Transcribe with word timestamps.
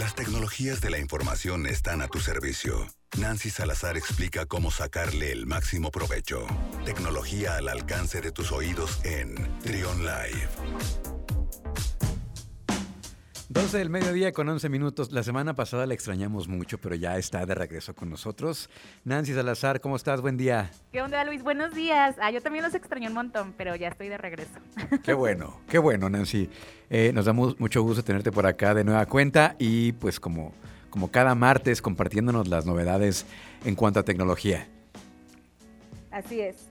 Las 0.00 0.14
tecnologías 0.14 0.80
de 0.80 0.88
la 0.88 0.98
información 0.98 1.66
están 1.66 2.00
a 2.00 2.08
tu 2.08 2.20
servicio. 2.20 2.86
Nancy 3.18 3.50
Salazar 3.50 3.98
explica 3.98 4.46
cómo 4.46 4.70
sacarle 4.70 5.30
el 5.30 5.44
máximo 5.44 5.90
provecho. 5.90 6.46
Tecnología 6.86 7.56
al 7.56 7.68
alcance 7.68 8.22
de 8.22 8.32
tus 8.32 8.50
oídos 8.50 9.04
en 9.04 9.34
Trion 9.58 9.98
Live. 9.98 10.48
12 13.50 13.78
del 13.78 13.90
mediodía 13.90 14.30
con 14.30 14.48
11 14.48 14.68
minutos. 14.68 15.10
La 15.10 15.24
semana 15.24 15.54
pasada 15.54 15.84
la 15.84 15.92
extrañamos 15.92 16.46
mucho, 16.46 16.78
pero 16.78 16.94
ya 16.94 17.18
está 17.18 17.44
de 17.46 17.56
regreso 17.56 17.96
con 17.96 18.08
nosotros. 18.08 18.70
Nancy 19.02 19.34
Salazar, 19.34 19.80
¿cómo 19.80 19.96
estás? 19.96 20.20
Buen 20.20 20.36
día. 20.36 20.70
¿Qué 20.92 21.02
onda, 21.02 21.24
Luis? 21.24 21.42
Buenos 21.42 21.74
días. 21.74 22.14
Ah, 22.22 22.30
yo 22.30 22.40
también 22.40 22.64
los 22.64 22.76
extrañé 22.76 23.08
un 23.08 23.14
montón, 23.14 23.52
pero 23.56 23.74
ya 23.74 23.88
estoy 23.88 24.08
de 24.08 24.18
regreso. 24.18 24.52
Qué 25.02 25.14
bueno, 25.14 25.60
qué 25.68 25.78
bueno, 25.78 26.08
Nancy. 26.08 26.48
Eh, 26.90 27.10
nos 27.12 27.24
da 27.24 27.32
mucho 27.32 27.82
gusto 27.82 28.04
tenerte 28.04 28.30
por 28.30 28.46
acá 28.46 28.72
de 28.72 28.84
nueva 28.84 29.04
cuenta 29.06 29.56
y 29.58 29.94
pues 29.94 30.20
como, 30.20 30.52
como 30.88 31.10
cada 31.10 31.34
martes 31.34 31.82
compartiéndonos 31.82 32.46
las 32.46 32.66
novedades 32.66 33.26
en 33.64 33.74
cuanto 33.74 33.98
a 33.98 34.04
tecnología. 34.04 34.68
Así 36.12 36.40
es. 36.40 36.70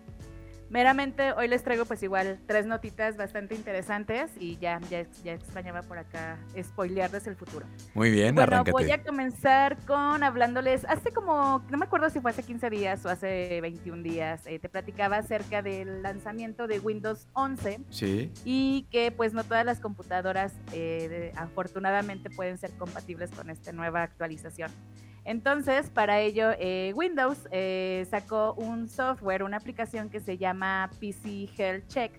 Meramente 0.70 1.34
hoy 1.34 1.48
les 1.48 1.64
traigo 1.64 1.86
pues 1.86 2.04
igual 2.04 2.40
tres 2.46 2.68
notitas 2.68 3.18
bastante 3.18 3.55
interesantes 3.55 4.32
y 4.40 4.58
ya, 4.58 4.80
ya, 4.90 5.05
ya 5.23 5.34
extrañaba 5.34 5.82
por 5.82 5.98
acá 5.98 6.38
spoilearles 6.62 7.26
el 7.26 7.36
futuro. 7.36 7.66
Muy 7.95 8.12
bien, 8.12 8.36
Bueno, 8.36 8.64
voy 8.72 8.92
a 8.92 9.02
comenzar 9.04 9.78
con 9.88 10.23
hablándoles, 10.23 10.86
hace 10.86 11.12
como, 11.12 11.64
no 11.70 11.78
me 11.78 11.86
acuerdo 11.86 12.09
si 12.12 12.20
fue 12.20 12.32
hace 12.32 12.44
15 12.44 12.70
días 12.70 13.05
o 13.05 13.09
hace 13.09 13.59
21 13.62 14.04
días, 14.04 14.45
eh, 14.45 14.59
te 14.59 14.70
platicaba 14.70 15.18
acerca 15.18 15.64
del 15.64 16.04
lanzamiento 16.04 16.68
de 16.68 16.80
Windows 16.80 17.28
11. 17.34 17.80
Sí. 17.90 18.31
Y 18.45 18.88
que 18.92 19.12
pues 19.12 19.34
no 19.34 19.44
todas 19.44 19.66
las 19.66 19.80
computadoras 19.80 20.54
eh, 20.73 21.34
afortunadamente 21.36 22.30
pueden 22.30 22.58
ser 22.58 22.72
compatibles 22.78 23.31
con 23.31 23.50
esta 23.50 23.72
nueva 23.72 24.04
actualización. 24.04 24.72
Entonces, 25.26 25.90
para 25.90 26.20
ello, 26.20 26.52
eh, 26.59 26.94
Windows 26.96 27.48
eh, 27.52 28.08
sacó 28.09 28.53
un 28.53 28.88
software, 28.89 29.44
una 29.44 29.58
aplicación 29.58 30.09
que 30.09 30.20
se 30.20 30.38
llama 30.38 30.89
PC 31.00 31.50
Health 31.58 31.88
Check, 31.88 32.11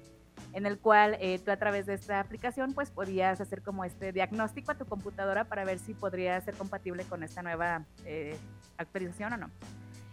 en 0.53 0.67
el 0.67 0.79
cual 0.79 1.17
eh, 1.20 1.39
tú 1.45 1.51
a 1.51 1.57
través 1.57 1.87
de 1.87 1.95
esta 1.95 2.20
aplicación 2.20 2.73
pues 2.73 2.91
podías 2.91 3.41
hacer 3.41 3.62
como 3.62 3.84
este 3.84 4.12
diagnóstico 4.12 4.73
a 4.73 4.75
tu 4.77 4.84
computadora 4.87 5.45
para 5.45 5.65
ver 5.65 5.79
si 5.79 5.95
podría 5.95 6.41
ser 6.41 6.55
compatible 6.55 7.05
con 7.05 7.23
esta 7.23 7.42
nueva 7.42 7.84
actualización 8.79 9.33
o 9.33 9.37
no. 9.37 9.51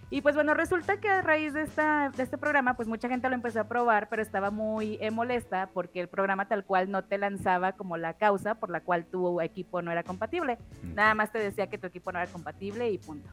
Y 0.09 0.21
pues 0.21 0.35
bueno, 0.35 0.53
resulta 0.53 1.01
que 1.01 1.09
a 1.09 1.21
raíz 1.21 1.53
de, 1.53 1.63
esta, 1.63 2.09
de 2.15 2.23
este 2.23 2.37
programa, 2.37 2.75
pues 2.75 2.87
mucha 2.87 3.09
gente 3.09 3.27
lo 3.27 3.35
empezó 3.35 3.59
a 3.59 3.65
probar, 3.65 4.07
pero 4.07 4.21
estaba 4.21 4.51
muy 4.51 4.97
eh, 5.01 5.11
molesta 5.11 5.69
porque 5.73 5.99
el 5.99 6.07
programa 6.07 6.47
tal 6.47 6.63
cual 6.63 6.89
no 6.89 7.03
te 7.03 7.17
lanzaba 7.17 7.73
como 7.73 7.97
la 7.97 8.13
causa 8.13 8.55
por 8.55 8.69
la 8.69 8.79
cual 8.79 9.05
tu 9.05 9.41
equipo 9.41 9.81
no 9.81 9.91
era 9.91 10.03
compatible. 10.03 10.57
Nada 10.81 11.13
más 11.13 11.33
te 11.33 11.39
decía 11.39 11.67
que 11.67 11.77
tu 11.77 11.87
equipo 11.87 12.13
no 12.13 12.19
era 12.19 12.31
compatible 12.31 12.89
y 12.89 12.97
punto. 12.97 13.29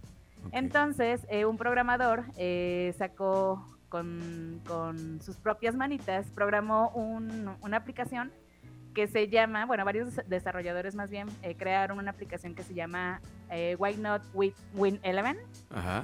Entonces, 0.51 1.25
eh, 1.31 1.45
un 1.45 1.57
programador 1.57 2.25
eh, 2.37 2.93
sacó 2.99 3.79
con, 3.89 4.61
con, 4.67 5.21
sus 5.23 5.37
propias 5.37 5.77
manitas, 5.77 6.27
programó 6.35 6.91
un, 6.91 7.55
una 7.63 7.77
aplicación 7.77 8.33
que 8.95 9.07
se 9.09 9.29
llama, 9.29 9.67
bueno, 9.67 9.85
varios 9.85 10.15
desarrolladores 10.27 10.95
más 10.95 11.11
bien 11.11 11.29
eh, 11.43 11.57
crearon 11.57 11.99
una 11.99 12.13
aplicación 12.13 12.55
que 12.55 12.63
se 12.63 12.73
llama 12.73 13.21
eh, 13.51 13.77
Why 13.79 13.97
Not 13.97 14.23
With 14.33 14.55
Win 14.75 15.01
11, 15.05 15.37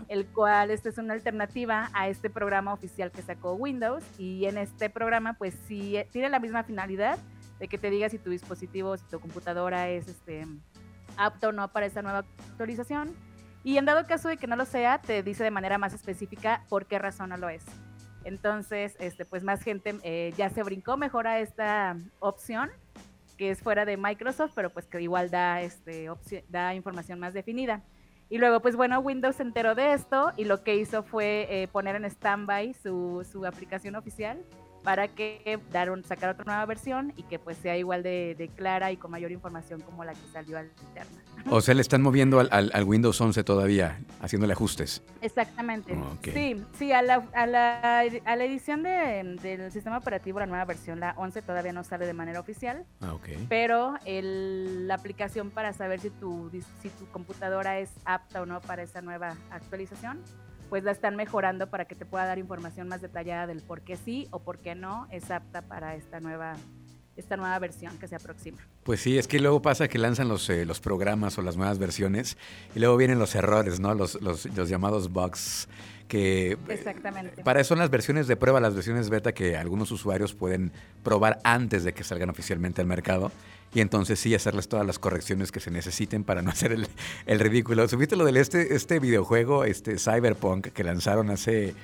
el 0.09 0.27
cual 0.27 0.71
esta 0.71 0.89
es 0.89 0.99
una 0.99 1.15
alternativa 1.15 1.91
a 1.95 2.09
este 2.09 2.29
programa 2.29 2.75
oficial 2.75 3.11
que 3.11 3.23
sacó 3.23 3.55
Windows 3.55 4.05
y 4.19 4.45
en 4.47 4.59
este 4.59 4.91
programa 4.91 5.35
pues 5.35 5.55
sí 5.67 5.97
eh, 5.97 6.09
tiene 6.11 6.29
la 6.29 6.41
misma 6.41 6.65
finalidad 6.65 7.19
de 7.59 7.69
que 7.69 7.79
te 7.79 7.91
diga 7.91 8.09
si 8.09 8.19
tu 8.19 8.31
dispositivo, 8.31 8.97
si 8.97 9.05
tu 9.07 9.21
computadora 9.21 9.89
es 9.89 10.09
este 10.09 10.47
apto 11.17 11.49
o 11.49 11.53
no 11.53 11.69
para 11.69 11.87
esta 11.87 12.03
nueva 12.03 12.25
actualización 12.51 13.15
y 13.63 13.77
en 13.77 13.85
dado 13.85 14.07
caso 14.07 14.29
de 14.29 14.37
que 14.37 14.47
no 14.47 14.57
lo 14.57 14.65
sea, 14.65 15.01
te 15.01 15.23
dice 15.23 15.45
de 15.45 15.51
manera 15.51 15.79
más 15.79 15.93
específica 15.93 16.65
por 16.69 16.87
qué 16.87 16.99
razón 16.99 17.31
no 17.31 17.37
lo 17.37 17.49
es. 17.49 17.65
Entonces, 18.25 18.97
este, 18.99 19.25
pues 19.25 19.43
más 19.43 19.63
gente 19.63 19.99
eh, 20.03 20.33
ya 20.37 20.51
se 20.51 20.63
brincó 20.63 20.97
mejor 20.97 21.27
a 21.27 21.41
esta 21.41 21.97
opción 22.19 22.71
que 23.37 23.51
es 23.51 23.63
fuera 23.63 23.87
de 23.87 23.97
Microsoft, 23.97 24.53
pero 24.55 24.69
pues 24.69 24.85
que 24.87 25.01
igual 25.01 25.31
da, 25.31 25.63
este, 25.63 26.09
da 26.51 26.75
información 26.75 27.19
más 27.19 27.33
definida. 27.33 27.83
Y 28.29 28.37
luego, 28.37 28.61
pues 28.61 28.77
bueno, 28.77 29.01
Windows 29.01 29.37
se 29.37 29.43
enteró 29.43 29.75
de 29.75 29.95
esto 29.95 30.33
y 30.37 30.45
lo 30.45 30.63
que 30.63 30.77
hizo 30.77 31.03
fue 31.03 31.47
eh, 31.49 31.67
poner 31.67 31.97
en 31.97 32.05
standby 32.11 32.75
su, 32.75 33.27
su 33.31 33.47
aplicación 33.47 33.97
oficial 33.97 34.39
para 34.83 35.09
que 35.09 35.59
dar 35.71 35.91
un, 35.91 36.05
sacar 36.05 36.31
otra 36.31 36.45
nueva 36.45 36.65
versión 36.67 37.13
y 37.17 37.23
que 37.25 37.39
pues 37.39 37.59
sea 37.59 37.77
igual 37.77 38.03
de, 38.03 38.51
clara 38.57 38.91
y 38.91 38.97
con 38.97 39.11
mayor 39.11 39.31
información 39.33 39.81
como 39.81 40.05
la 40.05 40.13
que 40.13 40.27
salió 40.33 40.59
al 40.59 40.71
interna. 40.89 41.23
O 41.49 41.61
sea, 41.61 41.75
le 41.75 41.81
están 41.81 42.03
moviendo 42.03 42.41
al, 42.41 42.85
Windows 42.85 43.21
11 43.21 43.45
todavía, 43.45 44.01
haciéndole 44.21 44.53
ajustes. 44.53 45.03
Exactamente. 45.23 45.97
Sí, 46.23 46.63
sí, 46.79 46.93
a 46.93 47.03
la, 47.03 47.27
a 47.33 47.47
la, 47.47 48.01
a 48.01 48.37
la 48.37 48.45
edición 48.45 48.83
de, 48.83 49.39
del 49.43 49.73
sistema 49.73 49.99
operativo, 49.99 50.39
la 50.39 50.47
nueva 50.47 50.65
versión, 50.65 51.01
la 51.01 51.15
11, 51.17 51.43
todavía 51.43 51.73
no 51.73 51.85
sale 51.85 52.07
de 52.07 52.13
manera 52.13 52.41
oficial. 52.41 52.85
Ah, 53.01 53.15
ok. 53.15 53.29
Pero 53.49 53.95
el, 54.05 54.89
la 54.89 54.95
aplicación 54.95 55.51
para 55.51 55.73
saber 55.73 56.01
si 56.01 56.11
tu, 56.11 56.51
si 56.83 56.89
tu 56.91 57.07
computadora 57.11 57.79
es 57.79 57.91
apta 58.05 58.43
o 58.43 58.47
no 58.47 58.61
para 58.61 58.83
esa 58.83 59.01
nueva 59.01 59.37
actualización 59.51 60.21
pues 60.71 60.85
la 60.85 60.93
están 60.93 61.17
mejorando 61.17 61.69
para 61.69 61.85
que 61.85 61.97
te 61.97 62.07
pueda 62.07 62.25
dar 62.25 62.39
información 62.39 62.89
más 62.89 63.03
detallada 63.03 63.49
del 63.49 63.61
por 63.61 63.83
qué 63.83 63.97
sí 63.97 64.29
o 64.31 64.39
por 64.39 64.59
qué 64.59 64.77
no 64.77 65.09
es 65.11 65.31
apta 65.33 65.63
para 65.63 65.97
esta 65.97 66.21
nueva 66.21 66.55
esta 67.17 67.37
nueva 67.37 67.59
versión 67.59 67.97
que 67.99 68.09
se 68.09 68.17
aproxima. 68.17 68.59
Pues 68.83 69.01
sí, 69.01 69.19
es 69.19 69.29
que 69.29 69.41
luego 69.41 69.61
pasa 69.63 69.89
que 69.89 69.99
lanzan 69.99 70.29
los, 70.29 70.49
eh, 70.51 70.65
los 70.65 70.81
programas 70.81 71.37
o 71.39 71.43
las 71.43 71.57
nuevas 71.57 71.79
versiones 71.79 72.37
y 72.75 72.81
luego 72.81 72.97
vienen 72.97 73.19
los 73.19 73.35
errores, 73.35 73.81
¿no? 73.81 73.95
Los, 73.95 74.21
los, 74.23 74.47
los 74.47 74.69
llamados 74.69 75.13
bugs 75.13 75.69
que... 76.09 76.59
Exactamente. 76.69 77.43
Para 77.43 77.61
eso 77.61 77.69
son 77.69 77.79
las 77.79 77.91
versiones 77.91 78.27
de 78.27 78.37
prueba, 78.37 78.61
las 78.61 78.75
versiones 78.75 79.11
beta 79.11 79.33
que 79.33 79.57
algunos 79.57 79.91
usuarios 79.93 80.35
pueden 80.35 80.73
probar 81.03 81.39
antes 81.45 81.85
de 81.85 81.93
que 81.93 82.05
salgan 82.05 82.31
oficialmente 82.31 82.81
al 82.81 82.87
mercado 82.87 83.31
y 83.73 83.81
entonces 83.81 84.19
sí 84.19 84.35
hacerles 84.35 84.69
todas 84.69 84.85
las 84.87 84.99
correcciones 84.99 85.53
que 85.53 85.61
se 85.61 85.71
necesiten 85.71 86.25
para 86.25 86.43
no 86.43 86.51
hacer 86.53 86.73
el, 86.73 86.89
el 87.27 87.41
ridículo. 87.41 87.87
¿Subiste 87.89 88.17
lo 88.17 88.25
del 88.25 88.37
este, 88.37 88.75
este 88.75 88.99
videojuego, 88.99 89.65
este 89.65 89.99
Cyberpunk, 89.99 90.69
que 90.69 90.85
lanzaron 90.85 91.31
hace 91.31 91.75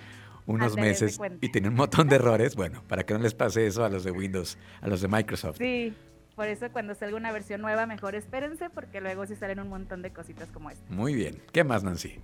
unos 0.46 0.76
meses 0.76 1.18
y 1.40 1.50
tenía 1.50 1.70
un 1.70 1.76
montón 1.76 2.08
de 2.08 2.16
errores? 2.16 2.56
Bueno, 2.56 2.82
para 2.88 3.04
que 3.04 3.14
no 3.14 3.20
les 3.20 3.34
pase 3.34 3.66
eso 3.66 3.84
a 3.84 3.88
los 3.88 4.04
de 4.04 4.10
Windows, 4.10 4.58
a 4.80 4.88
los 4.88 5.00
de 5.00 5.08
Microsoft. 5.08 5.58
Sí, 5.58 5.94
por 6.34 6.48
eso 6.48 6.70
cuando 6.72 6.94
salga 6.94 7.16
una 7.16 7.32
versión 7.32 7.60
nueva, 7.60 7.86
mejor 7.86 8.14
espérense, 8.14 8.70
porque 8.70 9.00
luego 9.00 9.26
sí 9.26 9.36
salen 9.36 9.58
un 9.58 9.68
montón 9.68 10.02
de 10.02 10.12
cositas 10.12 10.50
como 10.50 10.70
esta. 10.70 10.84
Muy 10.92 11.14
bien. 11.14 11.42
¿Qué 11.52 11.64
más, 11.64 11.82
Nancy? 11.82 12.20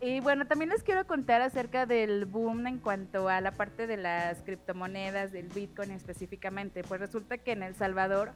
Y 0.00 0.20
bueno, 0.20 0.46
también 0.46 0.68
les 0.68 0.82
quiero 0.82 1.06
contar 1.06 1.40
acerca 1.40 1.86
del 1.86 2.26
boom 2.26 2.66
en 2.66 2.78
cuanto 2.78 3.28
a 3.30 3.40
la 3.40 3.52
parte 3.52 3.86
de 3.86 3.96
las 3.96 4.42
criptomonedas, 4.42 5.32
del 5.32 5.48
Bitcoin 5.48 5.90
específicamente. 5.90 6.82
Pues 6.84 7.00
resulta 7.00 7.38
que 7.38 7.52
en 7.52 7.62
El 7.62 7.74
Salvador 7.74 8.32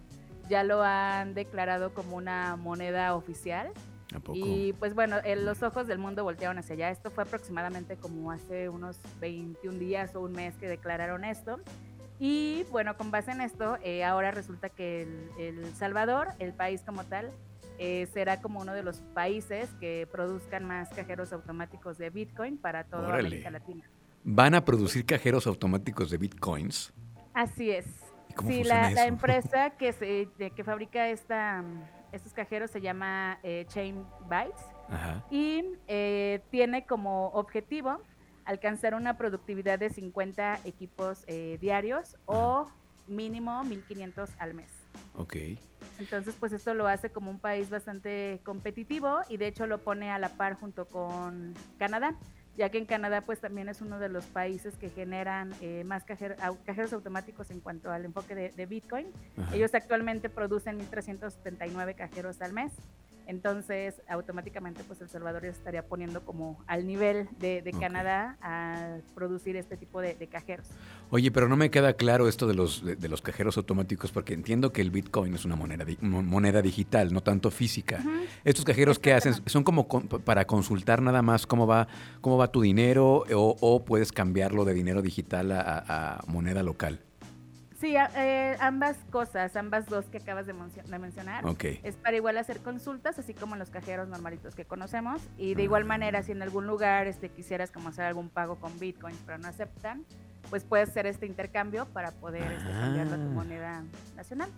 ya 0.49 0.65
lo 0.65 0.83
han 0.83 1.35
declarado 1.35 1.93
como 1.93 2.17
una 2.17 2.57
moneda 2.57 3.15
oficial. 3.15 3.71
Y 4.35 4.73
pues 4.75 4.95
bueno, 4.95 5.17
los 5.39 5.63
ojos 5.63 5.87
del 5.87 5.99
mundo 5.99 6.25
voltearon 6.25 6.59
hacia 6.59 6.75
allá. 6.75 6.91
Esto 6.91 7.11
fue 7.11 7.25
aproximadamente 7.25 7.97
como 7.97 8.31
hace 8.31 8.69
unos 8.69 8.99
21 9.21 9.79
días 9.79 10.15
o 10.15 10.21
un 10.21 10.33
mes 10.33 10.55
que 10.57 10.69
declararon 10.69 11.25
esto. 11.25 11.61
Y 12.19 12.65
bueno, 12.71 12.97
con 12.97 13.11
base 13.11 13.31
en 13.31 13.41
esto, 13.41 13.79
eh, 13.83 14.05
ahora 14.05 14.31
resulta 14.31 14.69
que 14.69 15.07
el, 15.39 15.65
Salvador, 15.75 16.29
el 16.39 16.53
país 16.53 16.83
como 16.85 17.05
tal, 17.05 17.31
eh, 17.79 18.09
será 18.13 18.43
como 18.43 18.61
uno 18.61 18.75
de 18.75 18.83
los 18.83 18.99
países 19.15 19.71
que 19.81 20.07
produzcan 20.13 20.67
más 20.67 20.91
cajeros 20.91 21.33
automáticos 21.33 21.97
de 21.97 22.11
Bitcoin 22.11 22.59
para 22.59 22.85
toda 22.85 23.15
América 23.15 23.51
Latina. 23.51 23.89
¿Van 24.23 24.55
a 24.55 24.65
producir 24.65 25.07
cajeros 25.07 25.47
automáticos 25.47 26.11
de 26.11 26.19
Bitcoins? 26.19 26.93
Así 27.33 27.71
es 27.71 27.87
sí, 28.47 28.65
la, 28.65 29.07
empresa 29.07 29.71
que, 29.71 29.93
se, 29.93 30.29
que 30.51 30.65
fabrica 30.65 31.09
esta, 31.09 31.65
estos 32.13 32.33
cajeros 32.33 32.71
se 32.71 32.81
llama 32.81 33.39
eh, 33.43 33.65
Chain 33.69 34.05
Bytes 34.29 34.61
y 35.31 35.65
eh, 35.87 36.43
tiene 36.51 36.85
como 36.85 37.29
objetivo 37.29 38.01
alcanzar 38.45 38.95
una 38.95 39.17
productividad 39.17 39.79
de 39.79 39.91
50 39.91 40.61
equipos 40.65 41.25
eh, 41.29 41.59
diarios 41.61 42.17
o 42.27 42.69
mínimo 43.07 43.63
1500 43.65 44.31
al 44.39 44.55
mes. 44.55 44.71
Ok. 45.17 45.37
Entonces, 45.99 46.35
pues 46.39 46.53
esto 46.53 46.75
lo 46.75 46.89
hace 46.89 47.11
como 47.11 47.31
un 47.31 47.39
país 47.39 47.71
bastante 47.71 48.41
competitivo 48.45 49.21
y 49.29 49.37
de 49.37 49.47
hecho 49.47 49.67
lo 49.67 49.79
pone 49.79 50.11
a 50.11 50.19
la 50.19 50.31
par 50.31 50.55
junto 50.55 50.87
con 50.87 51.55
Canadá 51.79 52.17
ya 52.57 52.69
que 52.69 52.79
en 52.79 52.87
Canadá 52.87 53.23
pues 53.23 53.41
también 53.41 53.69
es 53.69 53.81
uno 53.81 53.99
de 53.99 54.09
los 54.09 54.27
países 54.27 54.77
que 54.77 54.91
generan 54.91 55.53
eh, 55.61 55.85
más 55.85 56.05
cajeros 56.05 56.93
automáticos 56.93 57.51
en 57.51 57.61
cuanto 57.61 57.91
al 57.91 58.05
enfoque 58.05 58.35
de, 58.35 58.67
Bitcoin. 58.67 59.07
Ellos 59.53 59.75
actualmente 59.75 60.29
producen 60.29 60.79
1.379 60.79 61.95
cajeros 61.95 62.41
al 62.43 62.53
mes. 62.53 62.73
Entonces, 63.31 64.03
automáticamente, 64.09 64.83
pues 64.83 65.01
El 65.01 65.09
Salvador 65.09 65.45
ya 65.45 65.51
estaría 65.51 65.87
poniendo 65.87 66.23
como 66.25 66.59
al 66.67 66.85
nivel 66.85 67.29
de, 67.39 67.63
Canadá 67.79 68.37
a 68.43 68.97
producir 69.15 69.55
este 69.55 69.77
tipo 69.77 70.01
de, 70.01 70.17
cajeros. 70.27 70.67
Oye, 71.11 71.31
pero 71.31 71.49
no 71.49 71.57
me 71.57 71.71
queda 71.71 71.93
claro 71.93 72.27
esto 72.27 72.49
de 72.49 72.55
los, 72.55 72.85
de, 72.85 73.09
los 73.09 73.23
cajeros 73.23 73.57
automáticos, 73.57 74.11
porque 74.11 74.35
entiendo 74.35 74.73
que 74.73 74.81
el 74.81 74.91
Bitcoin 74.91 75.33
es 75.33 75.45
una 75.45 75.55
moneda, 75.55 75.87
moneda 76.01 76.61
digital, 76.61 77.13
no 77.13 77.23
tanto 77.23 77.53
física. 77.53 78.03
Estos 78.45 78.65
cajeros, 78.65 78.99
¿qué 78.99 79.13
hacen? 79.13 79.35
¿Son 79.47 79.63
como 79.63 79.87
para 79.87 80.45
consultar 80.49 81.01
nada 81.01 81.23
más 81.23 81.47
cómo 81.47 81.69
va, 81.69 81.87
cómo 82.21 82.37
va 82.37 82.51
tu 82.51 82.61
dinero 82.61 83.25
o, 83.33 83.85
puedes 83.85 84.11
cambiarlo 84.11 84.65
de 84.65 84.75
dinero 84.75 85.03
digital 85.03 85.53
a 85.53 86.21
moneda 86.27 86.65
local? 86.65 87.01
Sí, 87.81 87.97
eh, 87.97 88.57
ambas 88.61 88.99
cosas, 89.11 89.57
ambas 89.57 89.87
dos 89.87 90.05
que 90.11 90.19
acabas 90.19 90.47
de, 90.47 90.53
mencionar. 90.53 91.45
Es 91.83 91.97
para 91.97 92.15
igual 92.15 92.37
hacer 92.37 92.61
consultas, 92.61 93.19
así 93.19 93.33
como 93.33 93.57
los 93.57 93.71
cajeros 93.71 94.07
normalitos 94.07 94.55
que 94.55 94.67
conocemos. 94.67 95.23
Y 95.39 95.55
de 95.55 95.63
igual 95.63 95.87
manera, 95.87 96.23
si 96.23 96.33
en 96.33 96.43
algún 96.43 96.67
lugar 96.67 97.07
este, 97.07 97.31
quisieras 97.31 97.71
como 97.71 97.89
hacer 97.89 98.05
algún 98.05 98.29
pago 98.29 98.57
con 98.57 98.79
bitcoins, 98.79 99.19
pero 99.25 99.39
no 99.39 99.49
aceptan, 99.49 100.05
pues 100.51 100.63
puedes 100.65 100.91
hacer 100.91 101.07
este 101.07 101.25
intercambio 101.25 101.87
para 101.87 102.11
poder 102.13 102.53
este, 102.53 102.71
cambiarlo 102.71 103.15
a 103.15 103.19
tu 103.19 103.31
ah. 103.31 103.35
moneda 103.35 103.85
nacional. 104.15 104.51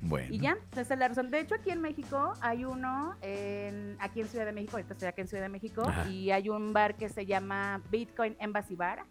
Bueno. 0.00 0.28
Y 0.30 0.38
ya, 0.38 0.56
esa 0.72 0.94
es 0.94 0.98
la 0.98 1.08
razón. 1.08 1.30
De 1.30 1.40
hecho, 1.40 1.56
aquí 1.56 1.68
en 1.68 1.82
México 1.82 2.32
hay 2.40 2.64
uno, 2.64 3.14
en, 3.20 3.98
aquí 4.00 4.22
en 4.22 4.28
Ciudad 4.28 4.46
de 4.46 4.52
México, 4.52 4.76
ahorita 4.76 4.94
estoy 4.94 5.08
aquí 5.08 5.20
en 5.20 5.28
Ciudad 5.28 5.42
de 5.42 5.50
México, 5.50 5.82
y 6.08 6.30
hay 6.30 6.48
un 6.48 6.72
bar 6.72 6.94
que 6.94 7.10
se 7.10 7.26
llama 7.26 7.82
Bitcoin 7.90 8.36
Embassy 8.40 8.74
Bar 8.74 9.04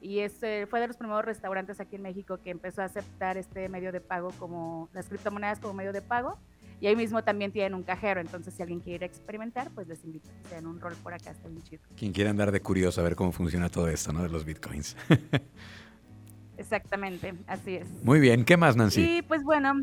y 0.00 0.20
este 0.20 0.66
fue 0.66 0.80
de 0.80 0.88
los 0.88 0.96
primeros 0.96 1.24
restaurantes 1.24 1.80
aquí 1.80 1.96
en 1.96 2.02
México 2.02 2.38
que 2.42 2.50
empezó 2.50 2.82
a 2.82 2.84
aceptar 2.86 3.36
este 3.36 3.68
medio 3.68 3.92
de 3.92 4.00
pago 4.00 4.30
como 4.38 4.88
las 4.92 5.08
criptomonedas 5.08 5.60
como 5.60 5.74
medio 5.74 5.92
de 5.92 6.02
pago. 6.02 6.38
Y 6.80 6.86
ahí 6.86 6.94
mismo 6.94 7.24
también 7.24 7.50
tienen 7.50 7.74
un 7.74 7.82
cajero, 7.82 8.20
entonces 8.20 8.54
si 8.54 8.62
alguien 8.62 8.78
quiere 8.78 9.04
experimentar, 9.04 9.68
pues 9.74 9.88
les 9.88 10.04
invito 10.04 10.30
a 10.30 10.42
que 10.42 10.48
sean 10.48 10.66
un 10.66 10.80
rol 10.80 10.94
por 11.02 11.12
acá, 11.12 11.32
está 11.32 11.48
muy 11.48 11.60
chido. 11.62 11.82
Quien 11.96 12.12
quiera 12.12 12.30
andar 12.30 12.52
de 12.52 12.60
curioso 12.62 13.00
a 13.00 13.04
ver 13.04 13.16
cómo 13.16 13.32
funciona 13.32 13.68
todo 13.68 13.88
esto, 13.88 14.12
¿no? 14.12 14.22
De 14.22 14.28
los 14.28 14.44
bitcoins. 14.44 14.96
Exactamente, 16.56 17.34
así 17.48 17.76
es. 17.76 17.88
Muy 18.04 18.20
bien, 18.20 18.44
¿qué 18.44 18.56
más, 18.56 18.76
Nancy? 18.76 19.04
Sí, 19.04 19.22
pues 19.26 19.42
bueno, 19.42 19.74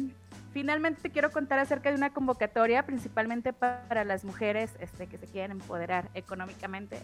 finalmente 0.56 1.02
te 1.02 1.10
quiero 1.10 1.31
contar 1.31 1.60
acerca 1.60 1.90
de 1.90 1.98
una 1.98 2.13
convocatoria, 2.13 2.86
principalmente 2.86 3.52
para 3.52 4.06
las 4.06 4.24
mujeres 4.24 4.72
este, 4.80 5.06
que 5.07 5.18
se 5.18 5.28
quieren 5.28 5.52
empoderar 5.52 6.10
económicamente. 6.13 6.98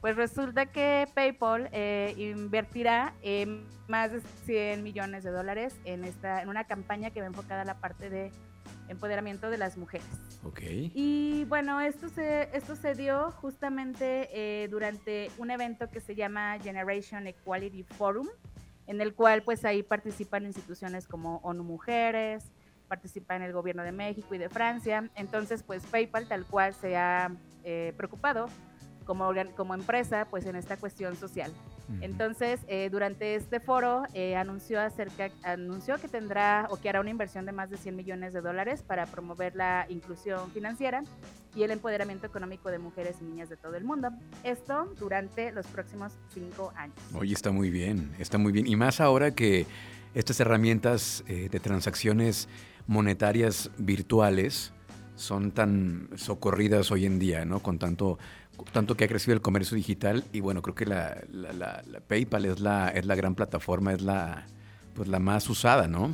Pues 0.00 0.16
resulta 0.16 0.64
que 0.64 1.06
PayPal 1.12 1.68
eh, 1.72 2.14
invertirá 2.16 3.12
más 3.88 4.10
de 4.10 4.22
100 4.46 4.82
millones 4.82 5.22
de 5.22 5.32
dólares 5.32 5.76
en, 5.84 6.04
esta, 6.04 6.40
en 6.40 6.48
una 6.48 6.64
campaña 6.64 7.10
que 7.10 7.20
va 7.20 7.26
enfocada 7.26 7.60
a 7.60 7.64
la 7.66 7.74
parte 7.74 8.08
de 8.08 8.32
empoderamiento 8.88 9.50
de 9.50 9.58
las 9.58 9.76
mujeres. 9.76 10.08
Ok. 10.42 10.62
Y 10.62 11.44
bueno, 11.44 11.82
esto 11.82 12.08
se, 12.08 12.48
esto 12.56 12.74
se 12.74 12.94
dio 12.94 13.32
justamente 13.32 14.30
eh, 14.32 14.68
durante 14.68 15.30
un 15.36 15.50
evento 15.50 15.90
que 15.90 16.00
se 16.00 16.14
llama 16.14 16.58
Generation 16.58 17.26
Equality 17.26 17.82
Forum, 17.82 18.28
en 18.86 19.02
el 19.02 19.12
cual 19.12 19.42
pues 19.42 19.66
ahí 19.66 19.82
participan 19.82 20.46
instituciones 20.46 21.06
como 21.06 21.40
ONU 21.42 21.64
Mujeres, 21.64 22.50
participa 22.94 23.34
en 23.34 23.42
el 23.42 23.52
gobierno 23.52 23.82
de 23.82 23.90
México 23.90 24.36
y 24.36 24.38
de 24.38 24.48
Francia. 24.48 25.10
Entonces, 25.16 25.64
pues 25.64 25.84
PayPal 25.86 26.28
tal 26.28 26.46
cual 26.46 26.74
se 26.74 26.96
ha 26.96 27.32
eh, 27.64 27.92
preocupado 27.96 28.46
como, 29.04 29.32
como 29.56 29.74
empresa, 29.74 30.26
pues 30.30 30.46
en 30.46 30.54
esta 30.54 30.76
cuestión 30.76 31.16
social. 31.16 31.52
Entonces, 32.00 32.60
eh, 32.66 32.88
durante 32.90 33.34
este 33.34 33.60
foro 33.60 34.04
eh, 34.14 34.36
anunció 34.36 34.80
acerca, 34.80 35.30
anunció 35.42 35.98
que 35.98 36.08
tendrá 36.08 36.66
o 36.70 36.78
que 36.78 36.88
hará 36.88 37.00
una 37.00 37.10
inversión 37.10 37.44
de 37.44 37.52
más 37.52 37.68
de 37.68 37.76
100 37.76 37.94
millones 37.94 38.32
de 38.32 38.40
dólares 38.40 38.82
para 38.82 39.04
promover 39.04 39.54
la 39.54 39.84
inclusión 39.90 40.50
financiera 40.52 41.02
y 41.54 41.62
el 41.62 41.70
empoderamiento 41.72 42.26
económico 42.26 42.70
de 42.70 42.78
mujeres 42.78 43.16
y 43.20 43.24
niñas 43.24 43.50
de 43.50 43.58
todo 43.58 43.76
el 43.76 43.84
mundo. 43.84 44.08
Esto 44.44 44.94
durante 44.98 45.52
los 45.52 45.66
próximos 45.66 46.14
cinco 46.32 46.72
años. 46.74 46.96
Oye, 47.14 47.34
está 47.34 47.50
muy 47.50 47.68
bien, 47.68 48.14
está 48.18 48.38
muy 48.38 48.52
bien. 48.52 48.66
Y 48.66 48.76
más 48.76 49.02
ahora 49.02 49.32
que 49.32 49.66
estas 50.14 50.40
herramientas 50.40 51.22
de 51.26 51.60
transacciones 51.60 52.48
monetarias 52.86 53.70
virtuales 53.78 54.72
son 55.16 55.52
tan 55.52 56.08
socorridas 56.16 56.90
hoy 56.90 57.06
en 57.06 57.18
día, 57.18 57.44
¿no? 57.44 57.60
Con 57.60 57.78
tanto, 57.78 58.18
tanto 58.72 58.96
que 58.96 59.04
ha 59.04 59.08
crecido 59.08 59.34
el 59.34 59.42
comercio 59.42 59.76
digital 59.76 60.24
y 60.32 60.40
bueno, 60.40 60.62
creo 60.62 60.74
que 60.74 60.86
la, 60.86 61.22
PayPal 62.08 62.44
es 62.46 62.60
la, 62.60 62.88
es 62.88 63.06
la 63.06 63.14
gran 63.14 63.34
plataforma, 63.34 63.92
es 63.92 64.02
la, 64.02 64.46
pues 64.94 65.08
la 65.08 65.18
más 65.18 65.48
usada, 65.48 65.88
¿no? 65.88 66.10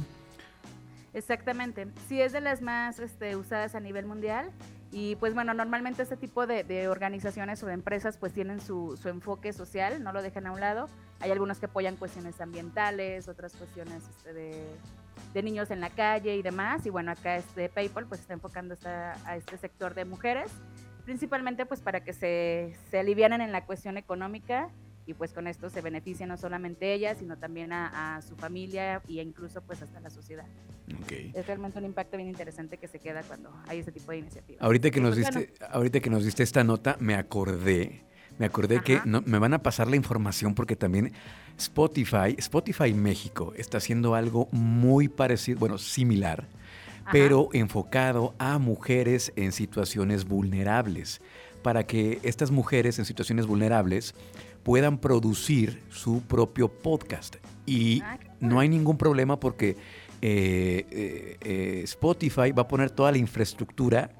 Exactamente. 1.12 1.88
Sí, 2.08 2.20
es 2.20 2.32
de 2.32 2.40
las 2.40 2.62
más 2.62 2.98
este, 3.00 3.36
usadas 3.36 3.74
a 3.74 3.80
nivel 3.80 4.06
mundial. 4.06 4.50
Y 4.92 5.16
pues 5.16 5.34
bueno, 5.34 5.54
normalmente 5.54 6.02
este 6.02 6.16
tipo 6.16 6.46
de, 6.46 6.88
organizaciones 6.88 7.62
o 7.62 7.66
de 7.66 7.74
empresas 7.74 8.16
pues 8.18 8.32
tienen 8.32 8.60
su, 8.60 8.98
su, 9.00 9.08
enfoque 9.08 9.52
social, 9.52 10.02
no 10.02 10.12
lo 10.12 10.20
dejan 10.20 10.46
a 10.46 10.52
un 10.52 10.60
lado. 10.60 10.88
Hay 11.20 11.30
algunos 11.30 11.58
que 11.58 11.66
apoyan 11.66 11.96
cuestiones 11.96 12.40
ambientales, 12.40 13.28
otras 13.28 13.54
cuestiones 13.54 14.02
este, 14.08 14.32
de 14.32 14.64
de 15.34 15.42
niños 15.42 15.70
en 15.70 15.80
la 15.80 15.90
calle 15.90 16.36
y 16.36 16.42
demás. 16.42 16.84
Y 16.86 16.90
bueno, 16.90 17.12
acá 17.12 17.36
este 17.36 17.68
PayPal 17.68 18.06
pues 18.06 18.20
está 18.20 18.34
enfocando 18.34 18.74
a 18.84 19.36
este 19.36 19.56
sector 19.58 19.94
de 19.94 20.04
mujeres, 20.04 20.50
principalmente 21.04 21.66
pues 21.66 21.80
para 21.80 22.02
que 22.02 22.12
se, 22.12 22.76
se 22.90 22.98
alivianen 22.98 23.40
en 23.40 23.52
la 23.52 23.64
cuestión 23.64 23.96
económica 23.96 24.70
y 25.10 25.14
pues 25.14 25.32
con 25.32 25.46
esto 25.46 25.68
se 25.70 25.80
beneficia 25.80 26.24
no 26.26 26.36
solamente 26.36 26.94
ella, 26.94 27.16
sino 27.16 27.36
también 27.36 27.72
a, 27.72 28.20
su 28.26 28.36
familia 28.36 29.02
e 29.08 29.14
incluso 29.14 29.60
pues 29.60 29.82
hasta 29.82 30.00
la 30.00 30.08
sociedad. 30.08 30.46
Es 31.34 31.46
realmente 31.46 31.78
un 31.78 31.84
impacto 31.84 32.16
bien 32.16 32.28
interesante 32.28 32.76
que 32.76 32.86
se 32.86 32.98
queda 32.98 33.22
cuando 33.22 33.52
hay 33.66 33.80
ese 33.80 33.92
tipo 33.92 34.12
de 34.12 34.18
iniciativas. 34.18 34.62
Ahorita 34.62 34.90
que, 34.90 35.00
nos, 35.00 35.16
pues, 35.16 35.34
diste, 35.34 35.54
ahorita 35.70 36.00
que 36.00 36.10
nos 36.10 36.24
diste 36.24 36.42
esta 36.42 36.64
nota, 36.64 36.96
me 37.00 37.14
acordé 37.14 38.04
me 38.38 38.46
acordé 38.46 38.80
que 38.82 39.00
me 39.04 39.38
van 39.38 39.52
a 39.52 39.62
pasar 39.62 39.88
la 39.88 39.96
información 39.96 40.54
porque 40.54 40.74
también 40.74 41.12
Spotify, 41.58 42.36
Spotify 42.38 42.94
México 42.94 43.52
está 43.56 43.78
haciendo 43.78 44.14
algo 44.14 44.48
muy 44.50 45.08
parecido, 45.08 45.58
bueno, 45.58 45.76
similar, 45.76 46.46
pero 47.12 47.50
enfocado 47.52 48.34
a 48.38 48.58
mujeres 48.58 49.32
en 49.36 49.52
situaciones 49.52 50.24
vulnerables, 50.24 51.20
para 51.62 51.84
que 51.84 52.18
estas 52.22 52.50
mujeres 52.50 52.98
en 52.98 53.04
situaciones 53.04 53.46
vulnerables 53.46 54.14
puedan 54.62 54.98
producir 54.98 55.82
su 55.90 56.22
propio 56.22 56.68
podcast. 56.68 57.36
Y 57.66 58.02
ah, 58.02 58.18
no 58.40 58.60
hay 58.60 58.68
ningún 58.68 58.96
problema 58.96 59.38
porque 59.38 59.76
eh, 60.22 60.86
eh, 60.90 61.36
eh, 61.40 61.80
Spotify 61.84 62.52
va 62.52 62.62
a 62.62 62.68
poner 62.68 62.90
toda 62.90 63.12
la 63.12 63.18
infraestructura 63.18 64.10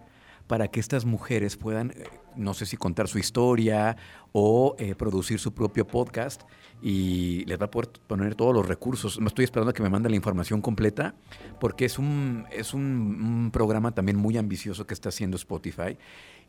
para 0.46 0.68
que 0.68 0.80
estas 0.80 1.04
mujeres 1.04 1.56
puedan 1.56 1.92
no 2.36 2.54
sé 2.54 2.64
si 2.64 2.76
contar 2.76 3.08
su 3.08 3.18
historia 3.18 3.96
o 4.32 4.76
producir 4.96 5.38
su 5.38 5.52
propio 5.52 5.86
podcast 5.86 6.42
y 6.82 7.44
les 7.44 7.60
va 7.60 7.66
a 7.66 7.70
poder 7.70 7.90
poner 8.06 8.34
todos 8.34 8.54
los 8.54 8.66
recursos. 8.66 9.18
Estoy 9.24 9.44
esperando 9.44 9.70
a 9.70 9.74
que 9.74 9.82
me 9.82 9.90
manden 9.90 10.12
la 10.12 10.16
información 10.16 10.60
completa 10.60 11.14
porque 11.58 11.84
es 11.84 11.98
un, 11.98 12.46
es 12.50 12.72
un, 12.72 13.50
programa 13.52 13.92
también 13.92 14.16
muy 14.16 14.38
ambicioso 14.38 14.86
que 14.86 14.94
está 14.94 15.08
haciendo 15.08 15.36
Spotify 15.36 15.98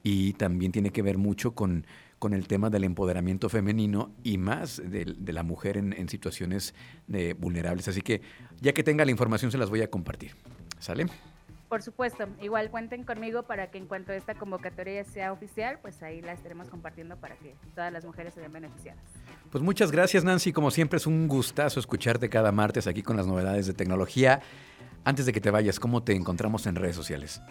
y 0.03 0.33
también 0.33 0.71
tiene 0.71 0.91
que 0.91 1.01
ver 1.01 1.17
mucho 1.17 1.53
con, 1.53 1.85
con 2.21 2.33
el 2.33 2.47
tema 2.47 2.69
del 2.69 2.83
empoderamiento 2.83 3.49
femenino 3.49 4.11
y 4.23 4.37
más 4.37 4.81
de, 4.83 5.15
la 5.33 5.41
mujer 5.41 5.77
en, 5.77 6.07
situaciones 6.07 6.75
de 7.07 7.33
vulnerables. 7.33 7.87
Así 7.87 8.01
que 8.01 8.21
ya 8.59 8.73
que 8.73 8.83
tenga 8.83 9.03
la 9.05 9.11
información 9.11 9.51
se 9.51 9.57
las 9.57 9.71
voy 9.71 9.81
a 9.81 9.89
compartir. 9.89 10.35
¿Sale? 10.77 11.07
Por 11.67 11.81
supuesto, 11.81 12.27
igual 12.39 12.69
cuenten 12.69 13.05
conmigo 13.05 13.43
para 13.43 13.71
que 13.71 13.79
en 13.79 13.87
cuanto 13.87 14.13
esta 14.13 14.35
convocatoria 14.35 15.03
sea 15.03 15.31
oficial, 15.31 15.79
pues 15.81 16.03
ahí 16.03 16.21
la 16.21 16.33
estaremos 16.33 16.69
compartiendo 16.69 17.17
para 17.17 17.37
que 17.37 17.55
todas 17.73 17.91
las 17.91 18.05
mujeres 18.05 18.35
se 18.35 18.39
vean 18.39 18.53
beneficiadas. 18.53 19.03
Pues 19.51 19.63
muchas 19.63 19.91
gracias 19.91 20.23
Nancy, 20.23 20.53
como 20.53 20.69
siempre 20.69 20.97
es 20.97 21.07
un 21.07 21.27
gustazo 21.27 21.79
escucharte 21.79 22.29
cada 22.29 22.51
martes 22.51 22.85
aquí 22.85 23.01
con 23.01 23.17
las 23.17 23.25
novedades 23.25 23.65
de 23.65 23.73
tecnología. 23.73 24.41
Antes 25.05 25.25
de 25.25 25.33
que 25.33 25.41
te 25.41 25.49
vayas, 25.49 25.79
¿cómo 25.79 26.03
te 26.03 26.13
encontramos 26.13 26.67
en 26.67 26.75
redes 26.75 26.95
sociales? 26.95 27.41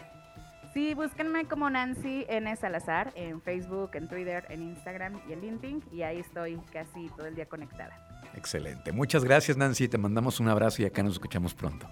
Sí, 0.73 0.95
búsquenme 0.95 1.47
como 1.47 1.69
Nancy 1.69 2.27
N. 2.29 2.55
Salazar 2.57 3.13
en 3.17 3.43
Facebook, 3.43 3.91
en 3.95 4.09
Twitter, 4.09 4.47
en 4.51 4.63
Instagram 4.63 5.21
y 5.29 5.33
en 5.33 5.41
LinkedIn 5.41 5.85
y 5.93 6.03
ahí 6.03 6.21
estoy 6.21 6.61
casi 6.73 7.09
todo 7.17 7.27
el 7.27 7.35
día 7.35 7.47
conectada. 7.47 7.99
Excelente. 8.35 8.93
Muchas 8.93 9.25
gracias 9.25 9.57
Nancy, 9.57 9.89
te 9.89 9.99
mandamos 9.99 10.39
un 10.39 10.49
abrazo 10.49 10.83
y 10.83 10.85
acá 10.85 11.03
nos 11.03 11.15
escuchamos 11.15 11.55
pronto. 11.55 11.89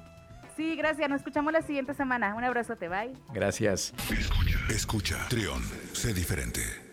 Sí, 0.58 0.74
gracias. 0.74 1.08
Nos 1.08 1.20
escuchamos 1.20 1.52
la 1.52 1.62
siguiente 1.62 1.94
semana. 1.94 2.34
Un 2.34 2.42
abrazo, 2.42 2.74
te 2.74 2.88
bye. 2.88 3.12
Gracias. 3.32 3.94
Escucha, 4.10 4.58
escucha. 4.68 5.28
Trión, 5.28 5.62
sé 5.92 6.12
diferente. 6.12 6.87